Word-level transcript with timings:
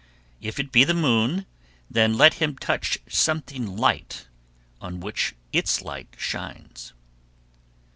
If 0.41 0.59
it 0.59 0.71
be 0.71 0.83
the 0.83 0.95
moon, 0.95 1.45
then 1.87 2.17
let 2.17 2.33
him 2.41 2.57
touch 2.57 2.97
something 3.07 3.77
light, 3.77 4.25
on 4.81 4.99
which 4.99 5.35
its 5.53 5.83
light 5.83 6.15
shines. 6.17 6.93